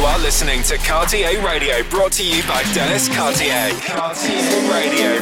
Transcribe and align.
You 0.00 0.06
are 0.06 0.18
listening 0.20 0.62
to 0.62 0.78
Cartier 0.78 1.44
Radio, 1.44 1.82
brought 1.90 2.12
to 2.12 2.24
you 2.24 2.42
by 2.44 2.62
Dennis 2.72 3.06
Cartier. 3.14 3.70
Cartier 3.84 4.40
Radio. 4.72 5.20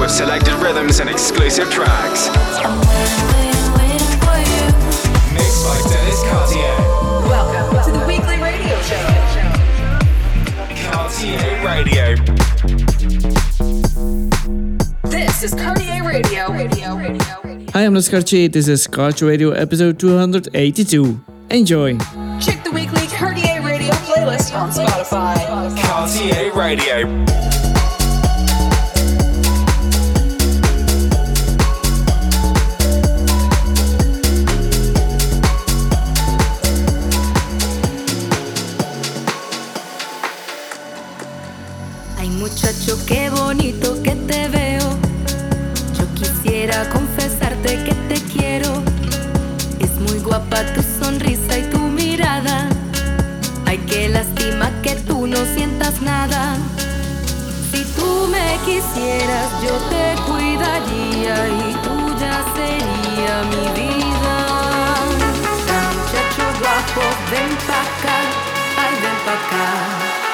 With 0.00 0.10
selected 0.10 0.54
rhythms 0.62 1.00
and 1.00 1.10
exclusive 1.10 1.70
tracks. 1.70 2.28
Mixed 5.34 5.66
by 5.66 5.78
Dennis 5.86 6.22
Cartier. 6.30 6.74
Welcome 7.28 7.84
to 7.84 7.98
the 7.98 8.06
weekly 8.06 8.38
radio 8.40 8.80
show. 8.80 9.04
Cartier 10.88 11.62
Radio. 11.62 12.16
This 15.02 15.42
is 15.42 15.52
Cartier 15.54 16.02
Radio. 16.02 16.50
Radio. 16.50 16.96
Radio. 16.96 17.55
Hi, 17.76 17.84
I'm 17.84 17.92
Les 17.92 18.08
Cartier. 18.08 18.48
This 18.48 18.68
is 18.68 18.86
Cartier 18.86 19.28
Radio 19.28 19.50
episode 19.50 19.98
282. 19.98 21.20
Enjoy. 21.50 21.98
Check 22.40 22.64
the 22.64 22.70
weekly 22.72 23.06
Cartier 23.08 23.60
Radio 23.60 23.92
playlist 24.08 24.58
on 24.58 24.70
Spotify. 24.70 25.36
Cartier 25.82 26.54
Radio. 26.54 27.06
Ay 42.16 42.30
muchacho, 42.30 42.96
qué 43.06 43.28
bonito 43.28 44.02
que 44.02 44.12
te 44.12 44.48
veo. 44.48 44.65
Quisiera 46.66 46.90
confesarte 46.90 47.84
que 47.84 47.94
te 48.08 48.20
quiero. 48.22 48.82
Es 49.78 49.92
muy 50.00 50.18
guapa 50.18 50.64
tu 50.74 50.82
sonrisa 50.82 51.58
y 51.58 51.62
tu 51.70 51.78
mirada. 51.78 52.68
Ay, 53.66 53.78
qué 53.86 54.08
lástima 54.08 54.72
que 54.82 54.96
tú 54.96 55.28
no 55.28 55.36
sientas 55.54 56.02
nada. 56.02 56.56
Si 57.70 57.84
tú 57.94 58.26
me 58.32 58.58
quisieras, 58.64 59.48
yo 59.62 59.74
te 59.92 60.20
cuidaría 60.28 61.36
y 61.46 61.72
tuya 61.86 62.34
sería 62.56 63.34
mi 63.52 63.64
vida. 63.80 64.36
Muchacho 65.94 66.46
guapo, 66.58 67.02
ven 67.30 67.52
pa' 67.64 67.82
acá, 67.86 68.18
ay, 68.82 68.94
ven 69.02 69.18
pa' 69.24 69.34
acá. 69.34 70.25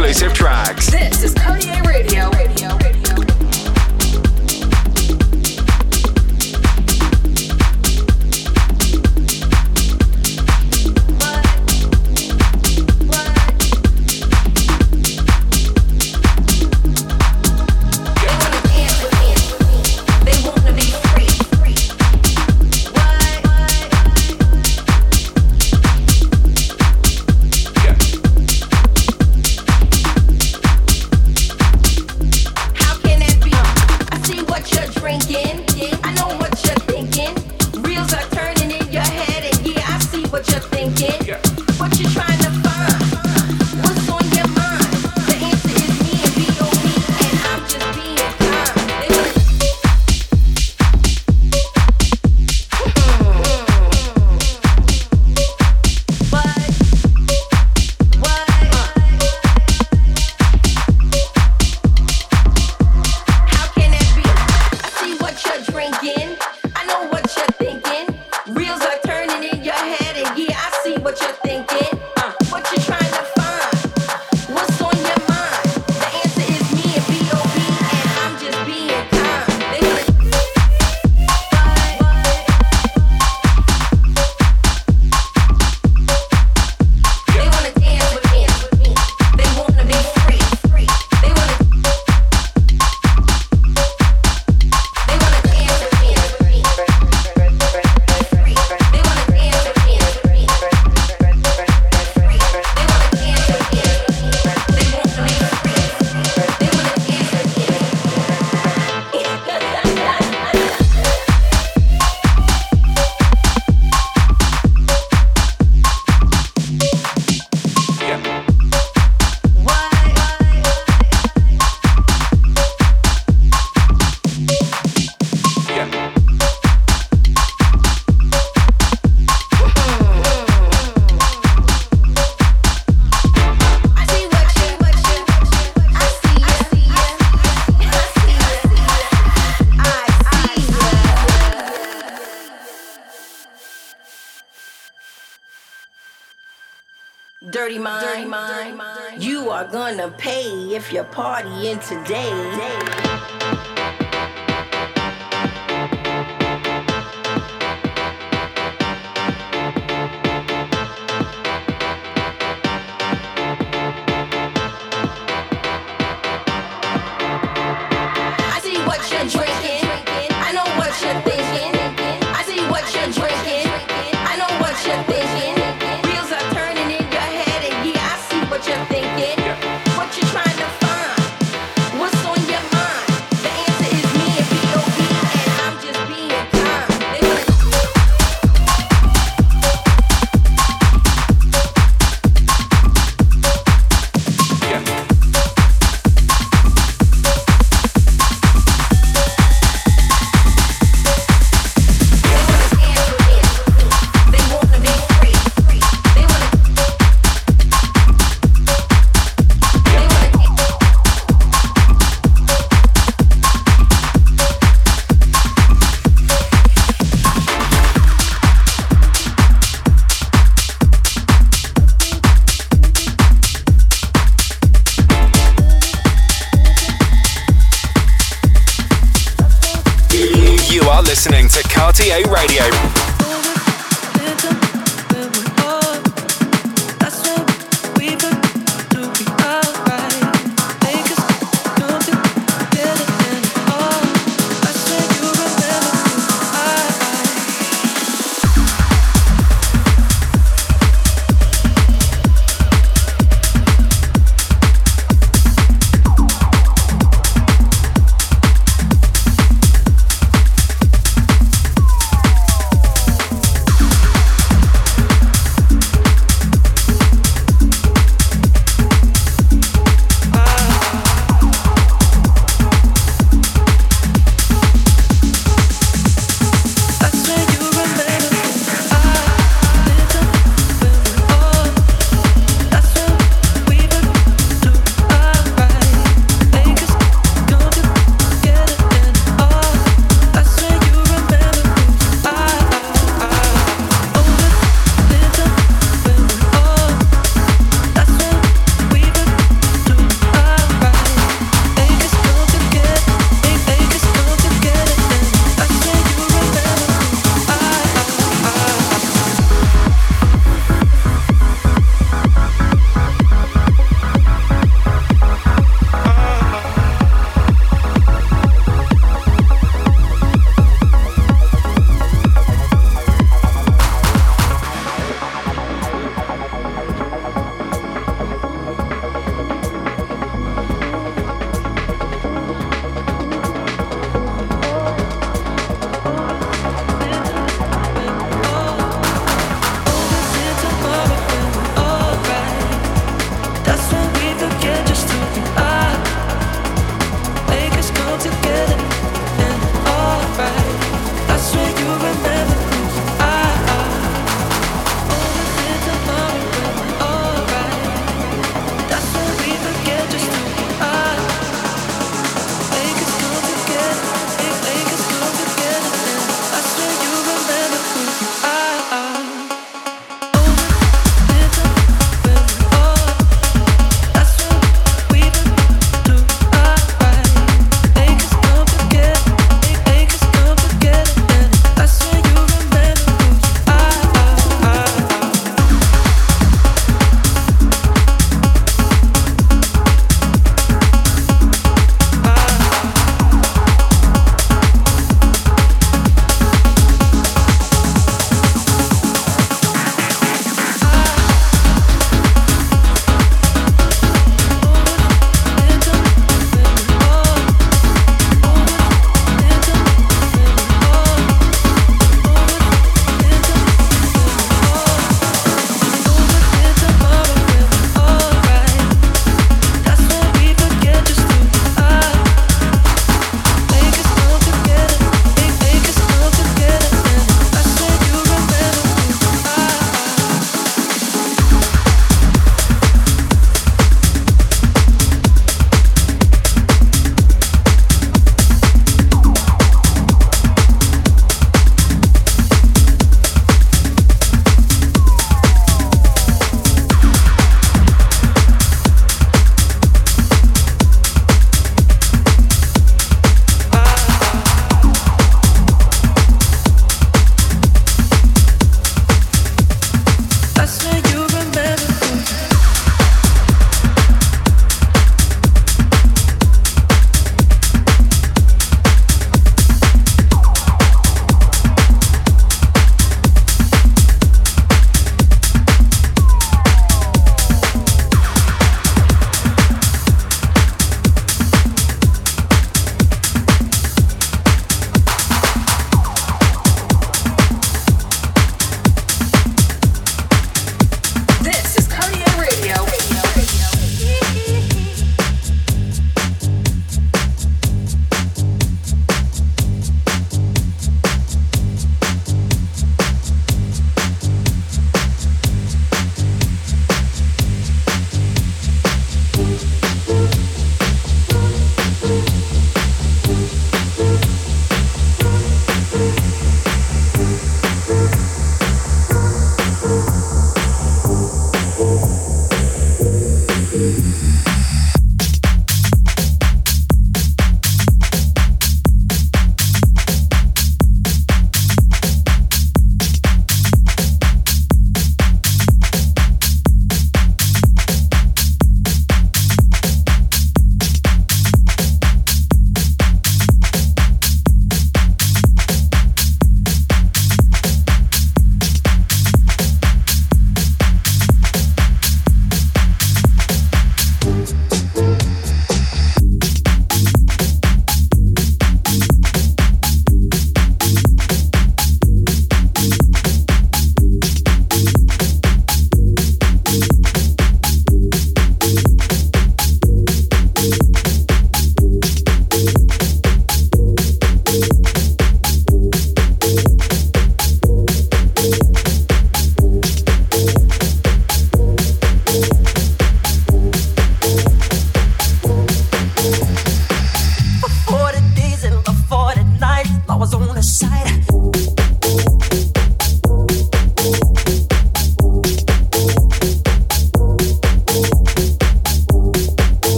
exclusive 0.00 0.32
tracks. 0.32 0.99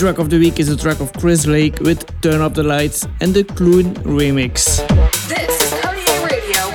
Track 0.00 0.18
of 0.18 0.30
the 0.30 0.38
week 0.38 0.58
is 0.58 0.70
a 0.70 0.76
track 0.78 0.98
of 1.00 1.12
Chris 1.12 1.46
Lake 1.46 1.78
with 1.80 2.06
Turn 2.22 2.40
Up 2.40 2.54
the 2.54 2.62
Lights 2.62 3.06
and 3.20 3.34
the 3.34 3.44
Clune 3.44 3.94
remix. 3.96 4.80
This 5.28 5.62
is 5.62 5.80
Cartier 5.82 6.26
Radio. 6.26 6.70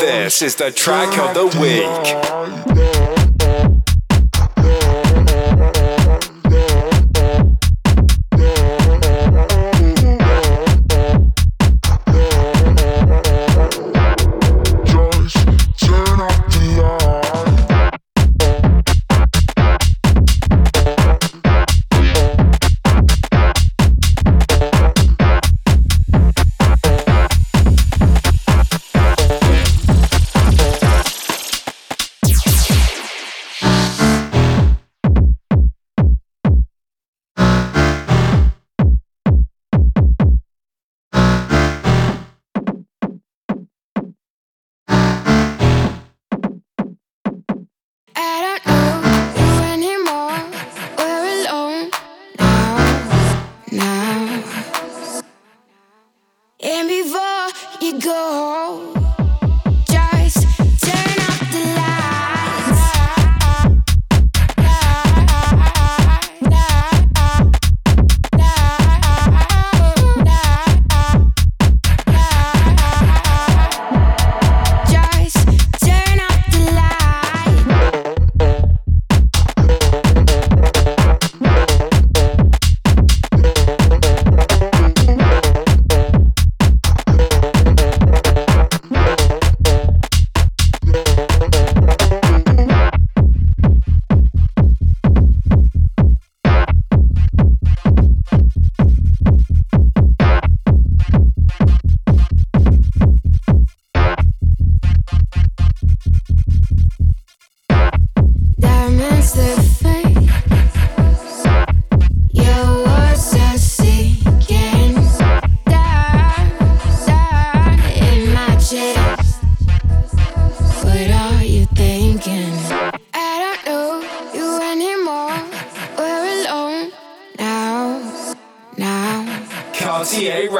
This 0.00 0.42
is 0.42 0.56
the 0.56 0.72
track 0.72 1.16
of 1.16 1.34
the 1.34 1.46
week. 1.60 3.17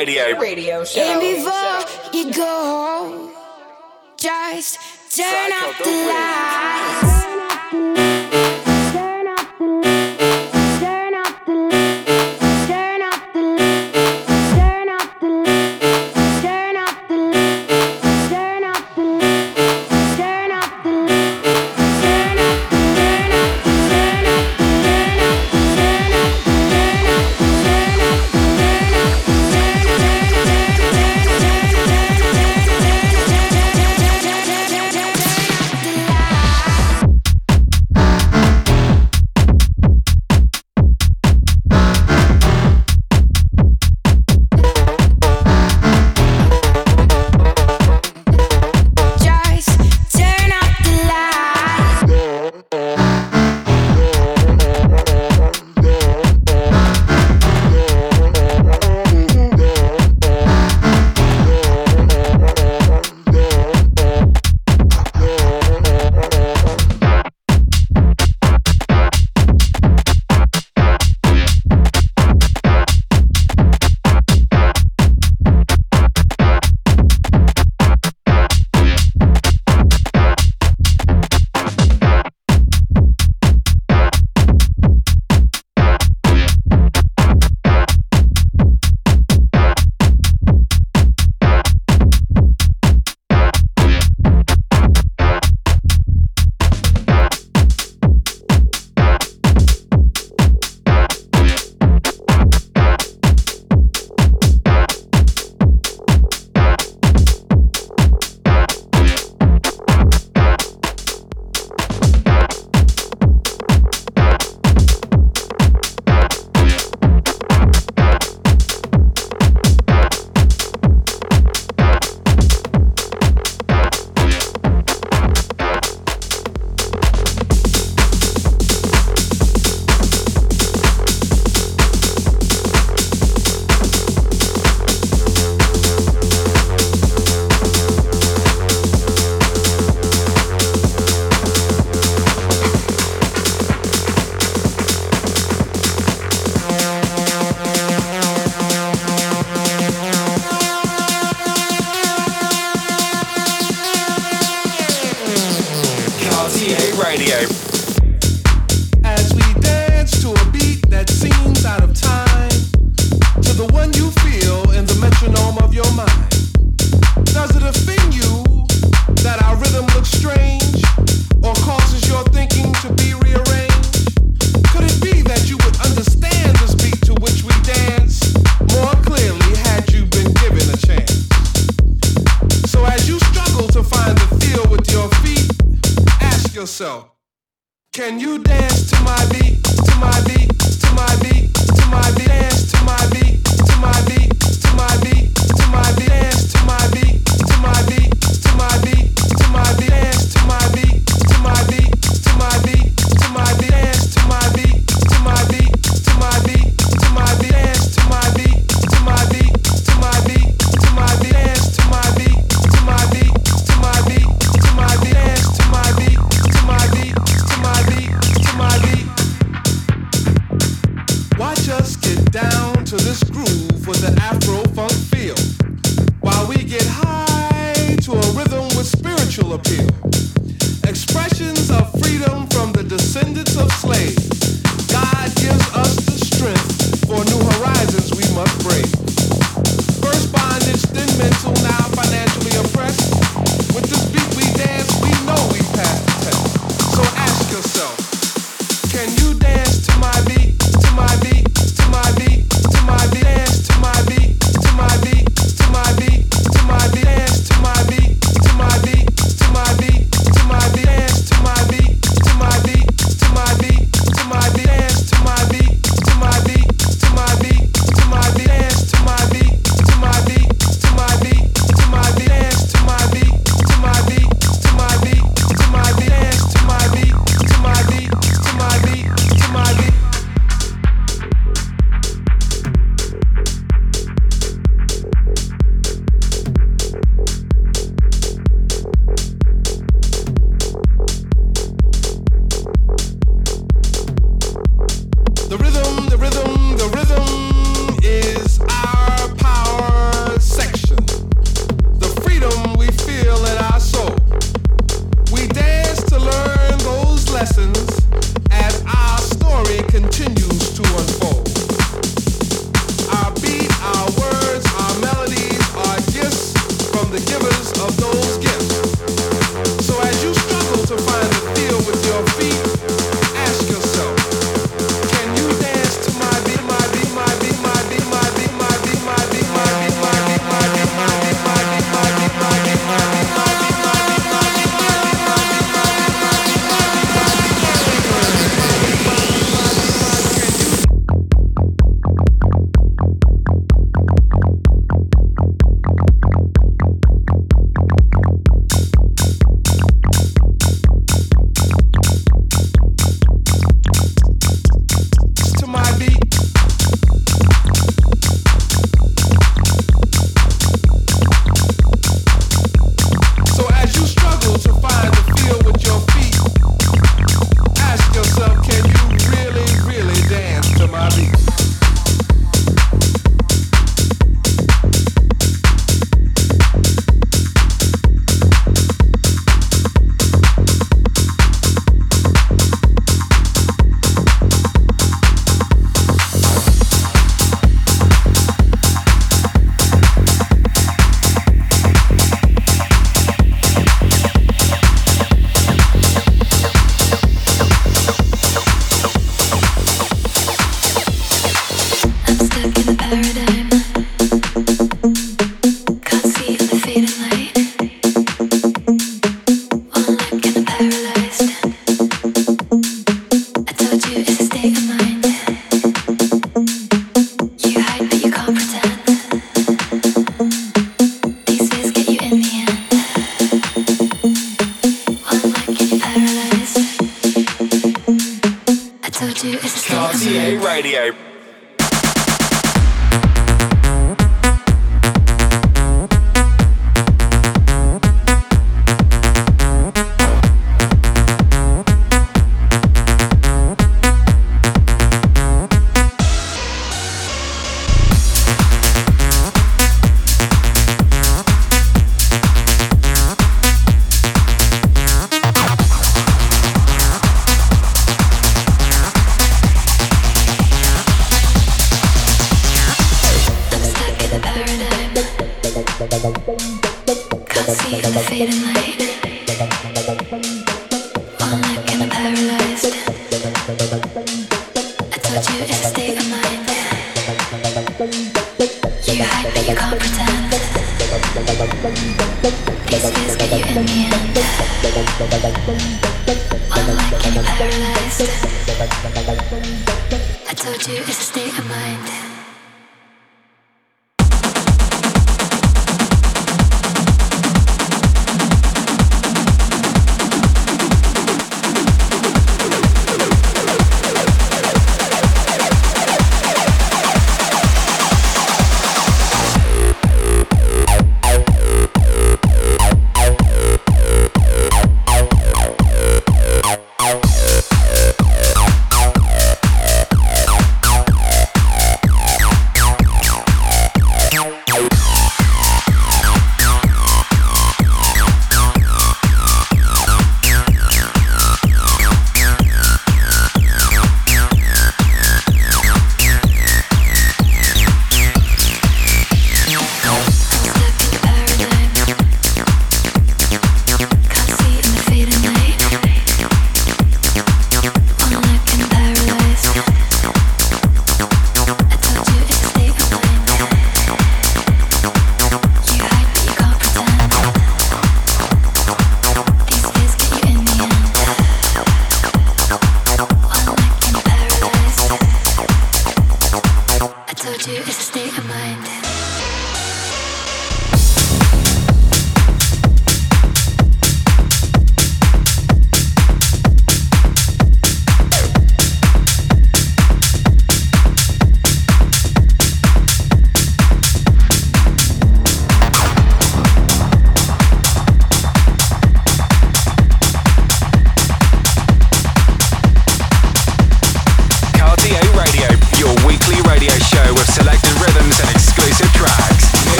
radio. 0.00 0.38
Radio 0.40 0.84
show. 0.84 1.00
And 1.00 1.20
before 1.20 2.18
you 2.18 2.32
go 2.32 2.44
home, 2.44 3.30
just 4.16 4.78
turn 5.14 5.52
off 5.52 5.78
the 5.78 5.90
lights. 7.04 7.19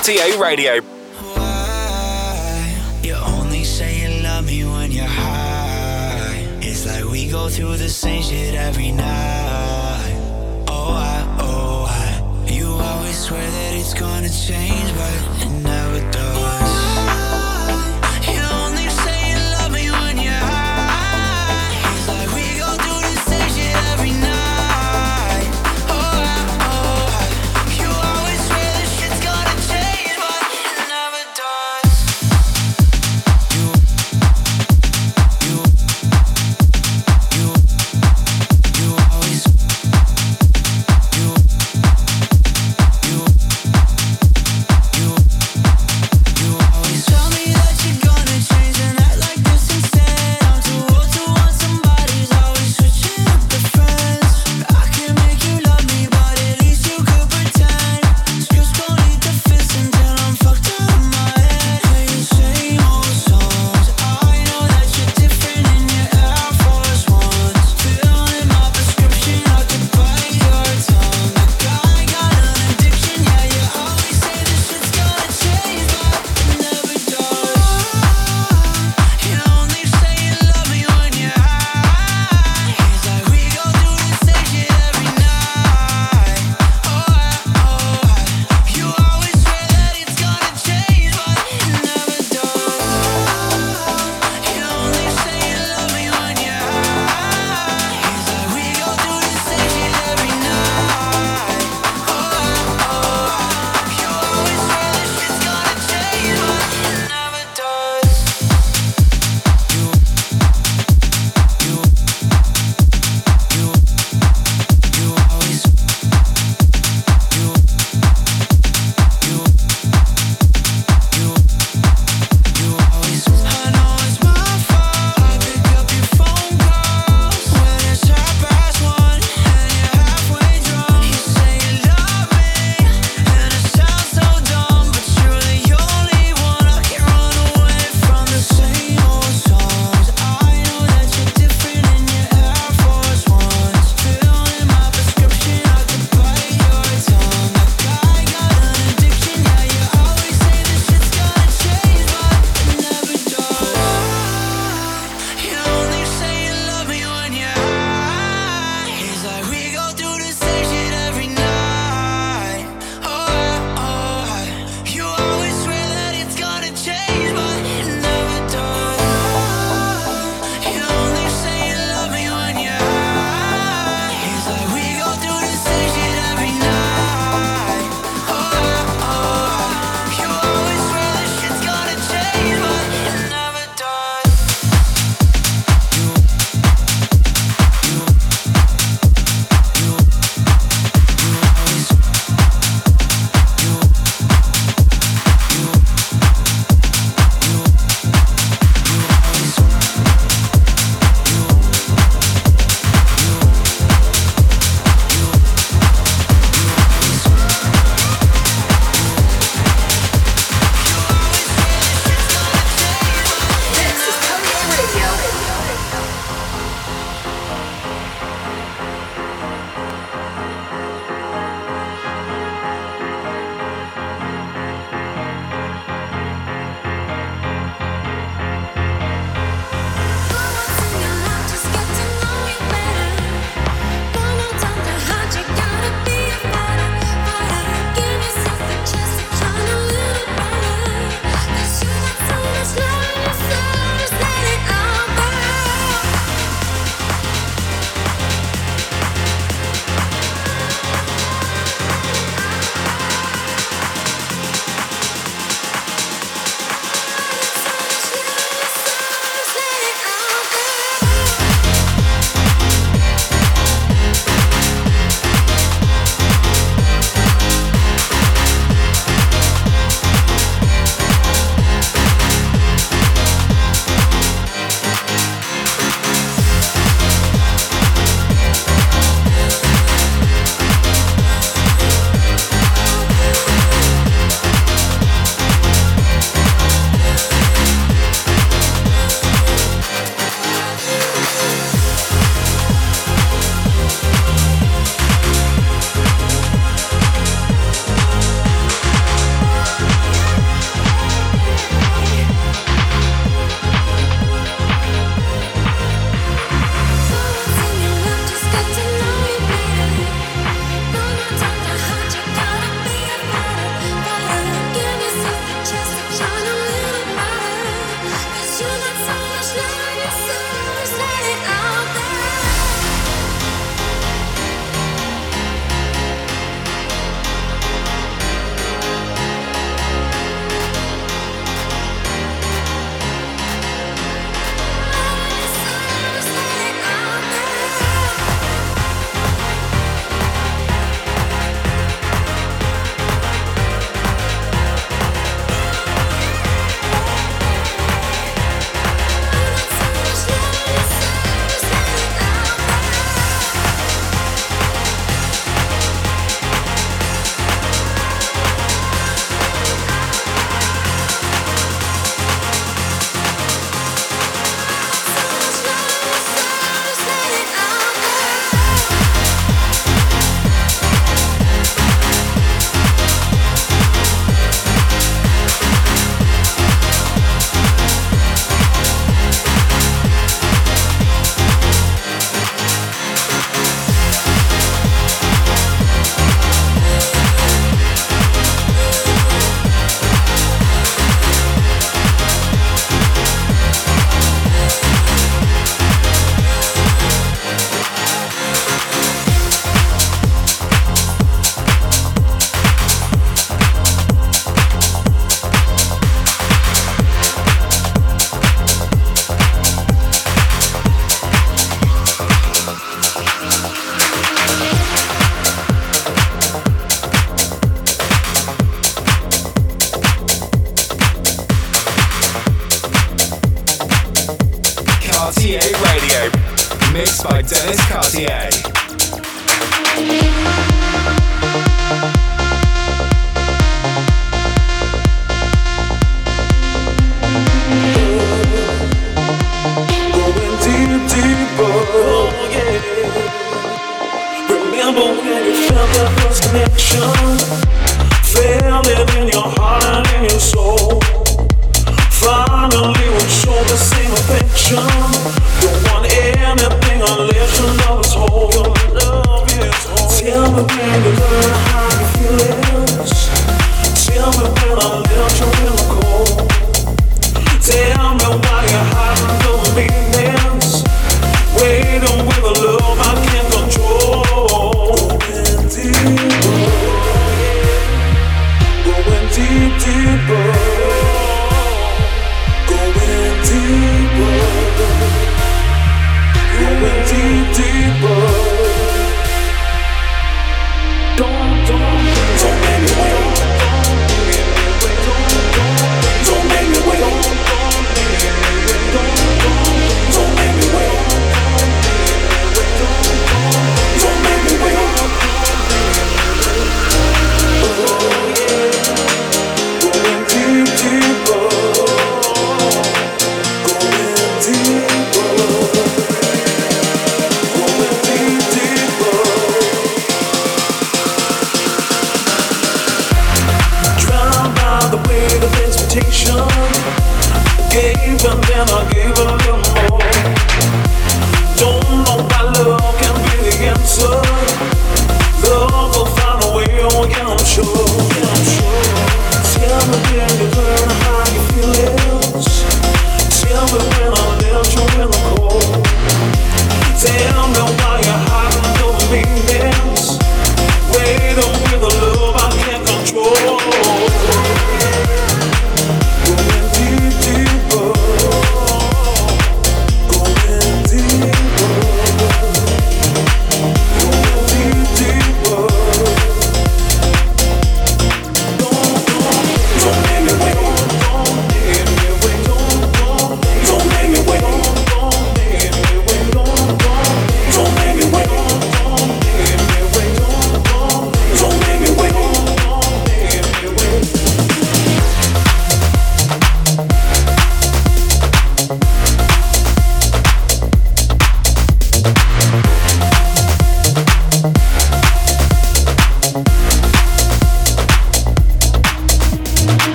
Cartier 0.00 0.38
Radio. 0.38 0.99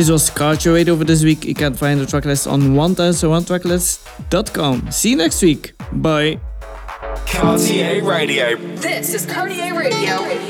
This 0.00 0.08
was 0.08 0.30
Culture 0.30 0.72
Radio 0.72 0.96
for 0.96 1.04
this 1.04 1.22
week. 1.22 1.44
You 1.44 1.52
can 1.52 1.74
find 1.74 2.00
the 2.00 2.06
tracklist 2.06 2.50
on 2.50 2.72
1001tracklist.com. 2.72 4.90
See 4.90 5.10
you 5.10 5.16
next 5.16 5.42
week. 5.42 5.74
Bye. 5.92 6.40
Cartier 7.26 8.02
Radio. 8.02 8.56
This 8.76 9.12
is 9.12 9.26
Cartier 9.26 9.78
Radio. 9.78 9.98
Radio. 9.98 10.24
Radio. 10.24 10.49